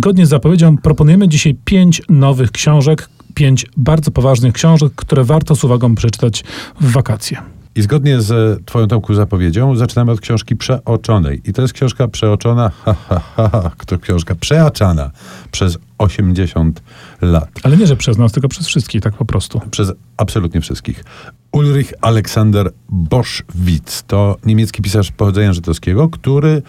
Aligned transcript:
Zgodnie 0.00 0.26
z 0.26 0.28
zapowiedzią 0.28 0.78
proponujemy 0.78 1.28
dzisiaj 1.28 1.54
pięć 1.64 2.02
nowych 2.08 2.50
książek, 2.50 3.08
pięć 3.34 3.66
bardzo 3.76 4.10
poważnych 4.10 4.54
książek, 4.54 4.92
które 4.96 5.24
warto 5.24 5.56
z 5.56 5.64
uwagą 5.64 5.94
przeczytać 5.94 6.44
w 6.80 6.92
wakacje. 6.92 7.38
I 7.74 7.82
zgodnie 7.82 8.20
z 8.20 8.60
Twoją 8.66 8.88
Tomku 8.88 9.14
zapowiedzią, 9.14 9.76
zaczynamy 9.76 10.12
od 10.12 10.20
książki 10.20 10.56
Przeoczonej. 10.56 11.40
I 11.44 11.52
to 11.52 11.62
jest 11.62 11.74
książka 11.74 12.08
przeoczona, 12.08 12.70
ha, 12.84 12.94
ha, 13.08 13.20
ha, 13.36 13.70
to 13.86 13.98
książka 13.98 14.34
przeaczana 14.34 15.10
przez 15.50 15.78
80 16.00 16.82
lat. 17.20 17.48
Ale 17.62 17.76
nie, 17.76 17.86
że 17.86 17.96
przez 17.96 18.18
nas, 18.18 18.32
tylko 18.32 18.48
przez 18.48 18.66
wszystkich, 18.66 19.02
tak 19.02 19.14
po 19.14 19.24
prostu. 19.24 19.60
Przez 19.70 19.92
absolutnie 20.16 20.60
wszystkich. 20.60 21.04
Ulrich 21.52 21.92
Alexander 22.00 22.70
Boschwitz 22.88 24.02
to 24.06 24.36
niemiecki 24.46 24.82
pisarz 24.82 25.12
pochodzenia 25.12 25.52
żydowskiego, 25.52 26.08
który 26.08 26.62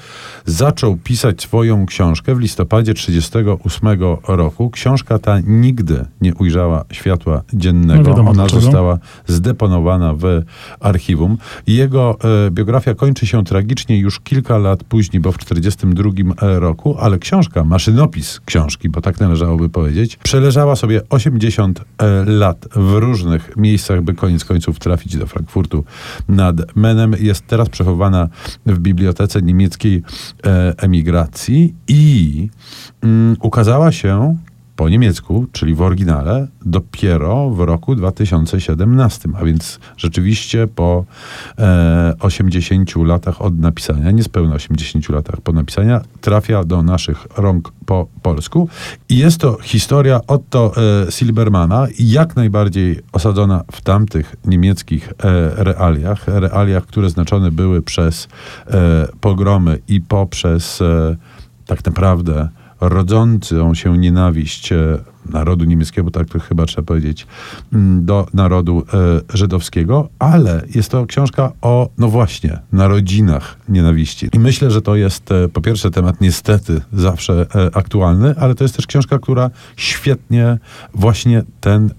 zaczął 0.45 0.97
pisać 0.97 1.41
swoją 1.41 1.85
książkę 1.85 2.35
w 2.35 2.39
listopadzie 2.39 2.93
1938 2.93 4.37
roku. 4.37 4.69
Książka 4.69 5.19
ta 5.19 5.39
nigdy 5.39 6.05
nie 6.21 6.35
ujrzała 6.35 6.85
światła 6.91 7.41
dziennego. 7.53 8.01
No 8.01 8.09
wiadomo, 8.09 8.29
Ona 8.31 8.39
dlaczego. 8.43 8.61
została 8.61 8.99
zdeponowana 9.27 10.13
w 10.13 10.41
archiwum. 10.79 11.37
Jego 11.67 12.17
e, 12.47 12.51
biografia 12.51 12.93
kończy 12.93 13.27
się 13.27 13.43
tragicznie 13.43 13.97
już 13.99 14.19
kilka 14.19 14.57
lat 14.57 14.83
później, 14.83 15.19
bo 15.19 15.31
w 15.31 15.37
1942 15.37 16.59
roku, 16.59 16.95
ale 16.99 17.19
książka, 17.19 17.63
maszynopis 17.63 18.39
książki, 18.45 18.89
bo 18.89 19.01
tak 19.01 19.19
należałoby 19.21 19.69
powiedzieć, 19.69 20.17
przeleżała 20.23 20.75
sobie 20.75 21.01
80 21.09 21.79
e, 21.79 22.25
lat 22.25 22.67
w 22.75 22.93
różnych 22.93 23.57
miejscach, 23.57 24.01
by 24.01 24.13
koniec 24.13 24.45
końców 24.45 24.79
trafić 24.79 25.17
do 25.17 25.27
Frankfurtu 25.27 25.83
nad 26.29 26.75
Menem. 26.75 27.15
Jest 27.19 27.47
teraz 27.47 27.69
przechowana 27.69 28.29
w 28.65 28.79
bibliotece 28.79 29.41
niemieckiej 29.41 30.03
e, 30.45 30.73
emigracji 30.77 31.75
i 31.87 32.49
mm, 33.01 33.35
ukazała 33.41 33.91
się 33.91 34.37
po 34.81 34.89
niemiecku, 34.89 35.47
czyli 35.51 35.75
w 35.75 35.81
oryginale, 35.81 36.47
dopiero 36.65 37.49
w 37.49 37.59
roku 37.59 37.95
2017, 37.95 39.29
a 39.39 39.45
więc 39.45 39.79
rzeczywiście 39.97 40.67
po 40.67 41.05
e, 41.57 42.13
80 42.19 42.95
latach 42.95 43.41
od 43.41 43.59
napisania, 43.59 44.11
niespełna 44.11 44.55
80 44.55 45.09
latach 45.09 45.41
po 45.41 45.51
napisania, 45.51 46.01
trafia 46.21 46.63
do 46.63 46.83
naszych 46.83 47.27
rąk 47.37 47.71
po 47.85 48.07
polsku. 48.21 48.69
I 49.09 49.17
jest 49.17 49.37
to 49.41 49.57
historia 49.61 50.19
Otto 50.27 50.73
e, 51.07 51.11
Silbermana, 51.11 51.87
jak 51.99 52.35
najbardziej 52.35 52.99
osadzona 53.11 53.63
w 53.71 53.81
tamtych 53.81 54.35
niemieckich 54.45 55.09
e, 55.09 55.13
realiach, 55.63 56.27
realiach, 56.27 56.85
które 56.85 57.09
znaczone 57.09 57.51
były 57.51 57.81
przez 57.81 58.27
e, 58.67 59.07
pogromy 59.21 59.79
i 59.87 60.01
poprzez 60.01 60.81
e, 60.81 61.15
tak 61.65 61.85
naprawdę 61.85 62.49
rodzącą 62.81 63.73
się 63.73 63.97
nienawiść 63.97 64.71
e, 64.71 64.97
narodu 65.29 65.65
niemieckiego, 65.65 66.11
tak 66.11 66.29
to 66.29 66.39
chyba 66.39 66.65
trzeba 66.65 66.85
powiedzieć, 66.85 67.27
mm, 67.73 68.05
do 68.05 68.27
narodu 68.33 68.83
e, 68.93 69.37
żydowskiego, 69.37 70.09
ale 70.19 70.63
jest 70.75 70.91
to 70.91 71.05
książka 71.05 71.51
o, 71.61 71.89
no 71.97 72.07
właśnie, 72.07 72.59
narodzinach 72.71 73.57
nienawiści. 73.69 74.29
I 74.33 74.39
myślę, 74.39 74.71
że 74.71 74.81
to 74.81 74.95
jest 74.95 75.31
e, 75.31 75.49
po 75.49 75.61
pierwsze 75.61 75.91
temat 75.91 76.21
niestety 76.21 76.81
zawsze 76.93 77.45
aktualny, 77.73 78.35
ale 78.37 78.55
to 78.55 78.63
jest 78.63 78.75
też 78.75 78.87
książka, 78.87 79.19
która 79.19 79.49
świetnie 79.75 80.57
właśnie 80.93 81.43
ten 81.61 81.89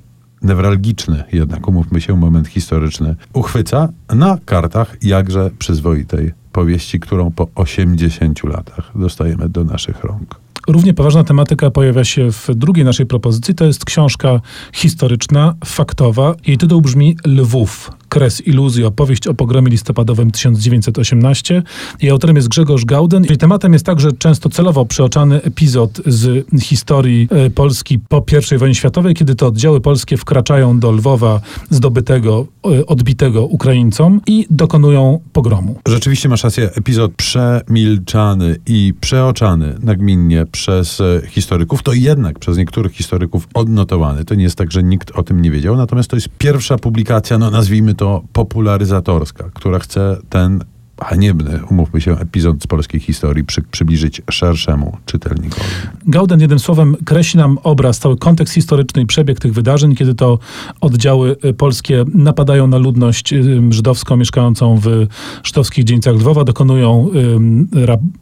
newralgiczny, 0.42 1.24
jednak 1.32 1.68
umówmy 1.68 2.00
się, 2.00 2.16
moment 2.16 2.48
historyczny 2.48 3.16
uchwyca 3.32 3.88
na 4.14 4.38
kartach 4.44 4.96
jakże 5.02 5.50
przyzwoitej 5.58 6.32
powieści, 6.52 7.00
którą 7.00 7.30
po 7.30 7.48
80 7.54 8.44
latach 8.44 8.90
dostajemy 8.94 9.48
do 9.48 9.64
naszych 9.64 10.04
rąk. 10.04 10.41
Równie 10.68 10.94
poważna 10.94 11.24
tematyka 11.24 11.70
pojawia 11.70 12.04
się 12.04 12.32
w 12.32 12.48
drugiej 12.54 12.84
naszej 12.84 13.06
propozycji. 13.06 13.54
To 13.54 13.64
jest 13.64 13.84
książka 13.84 14.40
historyczna, 14.72 15.54
faktowa. 15.64 16.34
Jej 16.46 16.58
tytuł 16.58 16.80
brzmi 16.80 17.16
Lwów. 17.26 17.90
Kres 18.12 18.46
iluzji, 18.46 18.84
opowieść 18.84 19.26
o 19.26 19.34
pogromie 19.34 19.70
listopadowym 19.70 20.30
1918. 20.30 21.62
Jej 22.02 22.10
autorem 22.10 22.36
jest 22.36 22.48
Grzegorz 22.48 22.84
Gauden. 22.84 23.24
Jej 23.24 23.36
tematem 23.36 23.72
jest 23.72 23.86
także 23.86 24.12
często 24.12 24.48
celowo 24.48 24.84
przeoczany 24.84 25.42
epizod 25.42 26.00
z 26.06 26.46
historii 26.62 27.28
e, 27.30 27.50
Polski 27.50 27.98
po 27.98 28.24
I 28.54 28.58
wojnie 28.58 28.74
światowej, 28.74 29.14
kiedy 29.14 29.34
to 29.34 29.46
oddziały 29.46 29.80
polskie 29.80 30.16
wkraczają 30.16 30.80
do 30.80 30.92
Lwowa 30.92 31.40
zdobytego, 31.70 32.46
e, 32.66 32.86
odbitego 32.86 33.46
Ukraińcom 33.46 34.20
i 34.26 34.46
dokonują 34.50 35.20
pogromu. 35.32 35.80
Rzeczywiście 35.88 36.28
masz 36.28 36.44
rację, 36.44 36.70
epizod 36.74 37.12
przemilczany 37.12 38.56
i 38.66 38.94
przeoczany 39.00 39.74
nagminnie 39.82 40.46
przez 40.46 41.00
e, 41.00 41.20
historyków, 41.28 41.82
to 41.82 41.92
jednak 41.92 42.38
przez 42.38 42.56
niektórych 42.56 42.92
historyków 42.92 43.48
odnotowany. 43.54 44.24
To 44.24 44.34
nie 44.34 44.44
jest 44.44 44.56
tak, 44.56 44.72
że 44.72 44.82
nikt 44.82 45.10
o 45.10 45.22
tym 45.22 45.42
nie 45.42 45.50
wiedział, 45.50 45.76
natomiast 45.76 46.10
to 46.10 46.16
jest 46.16 46.28
pierwsza 46.38 46.78
publikacja, 46.78 47.38
no 47.38 47.50
nazwijmy 47.50 47.94
to 47.94 48.01
popularyzatorska, 48.32 49.50
która 49.54 49.78
chce 49.78 50.16
ten 50.28 50.64
haniebny, 51.02 51.60
umówmy 51.70 52.00
się, 52.00 52.18
epizod 52.18 52.62
z 52.62 52.66
polskiej 52.66 53.00
historii 53.00 53.44
przy, 53.44 53.62
przybliżyć 53.62 54.22
szerszemu 54.30 54.96
czytelnikowi. 55.06 55.66
Gauden 56.06 56.40
jednym 56.40 56.58
słowem 56.58 56.96
kreśli 57.04 57.38
nam 57.38 57.58
obraz, 57.62 57.98
cały 57.98 58.16
kontekst 58.16 58.54
historyczny 58.54 59.02
i 59.02 59.06
przebieg 59.06 59.40
tych 59.40 59.52
wydarzeń, 59.52 59.94
kiedy 59.94 60.14
to 60.14 60.38
oddziały 60.80 61.36
y, 61.44 61.54
polskie 61.54 62.04
napadają 62.14 62.66
na 62.66 62.78
ludność 62.78 63.32
y, 63.32 63.60
żydowską 63.70 64.16
mieszkającą 64.16 64.80
w 64.82 65.06
żydowskich 65.42 65.84
dzielnicach 65.84 66.14
Lwowa, 66.14 66.44
dokonują 66.44 67.10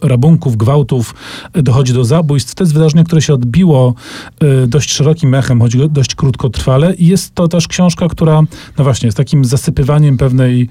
rabunków, 0.00 0.56
gwałtów, 0.56 1.14
y, 1.56 1.62
dochodzi 1.62 1.92
do 1.92 2.04
zabójstw. 2.04 2.54
To 2.54 2.64
jest 2.64 2.74
wydarzenie, 2.74 3.04
które 3.04 3.22
się 3.22 3.34
odbiło 3.34 3.94
dość 4.66 4.92
szerokim 4.92 5.34
echem, 5.34 5.60
choć 5.60 5.76
dość 5.76 6.14
krótkotrwale 6.14 6.94
i 6.94 7.06
jest 7.06 7.34
to 7.34 7.48
też 7.48 7.68
książka, 7.68 8.08
która, 8.08 8.42
no 8.78 8.84
właśnie, 8.84 9.06
jest 9.06 9.16
takim 9.16 9.44
zasypywaniem 9.44 10.16
pewnej, 10.16 10.68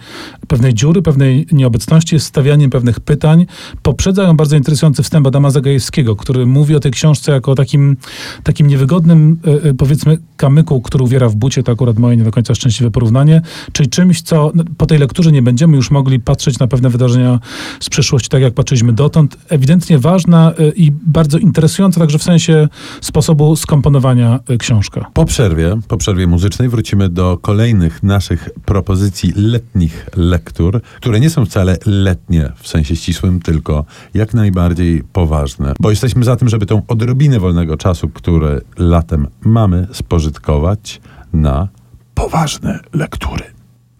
pewnej 0.47 0.73
dziury, 0.73 1.01
pewnej 1.01 1.47
nieobecności, 1.51 1.98
jest 2.11 2.25
stawianiem 2.25 2.69
pewnych 2.69 2.99
pytań. 2.99 3.45
Poprzedza 3.81 4.23
ją 4.23 4.37
bardzo 4.37 4.55
interesujący 4.55 5.03
wstęp 5.03 5.27
Adama 5.27 5.51
Zagajewskiego, 5.51 6.15
który 6.15 6.45
mówi 6.45 6.75
o 6.75 6.79
tej 6.79 6.91
książce 6.91 7.31
jako 7.31 7.51
o 7.51 7.55
takim, 7.55 7.97
takim 8.43 8.67
niewygodnym, 8.67 9.39
e, 9.47 9.69
e, 9.69 9.73
powiedzmy, 9.73 10.17
kamyku, 10.37 10.81
który 10.81 11.03
uwiera 11.03 11.29
w 11.29 11.35
bucie, 11.35 11.63
to 11.63 11.71
akurat 11.71 11.99
moje 11.99 12.17
nie 12.17 12.23
do 12.23 12.31
końca 12.31 12.55
szczęśliwe 12.55 12.91
porównanie, 12.91 13.41
czyli 13.71 13.89
czymś, 13.89 14.21
co 14.21 14.51
no, 14.55 14.63
po 14.77 14.85
tej 14.85 14.99
lekturze 14.99 15.31
nie 15.31 15.41
będziemy 15.41 15.75
już 15.75 15.91
mogli 15.91 16.19
patrzeć 16.19 16.59
na 16.59 16.67
pewne 16.67 16.89
wydarzenia 16.89 17.39
z 17.79 17.89
przeszłości, 17.89 18.29
tak 18.29 18.41
jak 18.41 18.53
patrzyliśmy 18.53 18.93
dotąd. 18.93 19.37
Ewidentnie 19.49 19.99
ważna 19.99 20.53
e, 20.59 20.69
i 20.69 20.91
bardzo 20.91 21.37
interesująca 21.37 21.99
także 21.99 22.17
w 22.17 22.23
sensie 22.23 22.67
sposobu 23.01 23.55
skomponowania 23.55 24.39
książka. 24.59 25.05
Po 25.13 25.25
przerwie, 25.25 25.79
po 25.87 25.97
przerwie 25.97 26.27
muzycznej 26.27 26.69
wrócimy 26.69 27.09
do 27.09 27.37
kolejnych 27.37 28.03
naszych 28.03 28.49
propozycji 28.65 29.33
letnich 29.35 30.09
lektur, 30.15 30.81
które 30.97 31.19
nie 31.19 31.29
są 31.29 31.45
wcale 31.45 31.77
letnie 31.89 32.51
w 32.55 32.67
sensie 32.67 32.95
ścisłym, 32.95 33.39
tylko 33.41 33.85
jak 34.13 34.33
najbardziej 34.33 35.03
poważne. 35.13 35.73
Bo 35.79 35.89
jesteśmy 35.89 36.23
za 36.23 36.35
tym, 36.35 36.49
żeby 36.49 36.65
tą 36.65 36.81
odrobinę 36.87 37.39
wolnego 37.39 37.77
czasu, 37.77 38.09
który 38.09 38.61
latem 38.77 39.27
mamy, 39.41 39.87
spożytkować 39.91 41.01
na 41.33 41.67
poważne 42.15 42.79
lektury. 42.93 43.43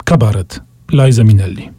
Kabaret. 0.04 0.60
Liza 0.92 1.24
Minelli. 1.24 1.70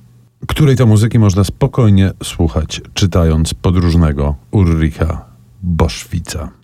Której 0.47 0.75
to 0.75 0.85
muzyki 0.85 1.19
można 1.19 1.43
spokojnie 1.43 2.11
słuchać, 2.23 2.81
czytając 2.93 3.53
podróżnego 3.53 4.35
Ulricha 4.51 5.25
Boschwitza. 5.63 6.60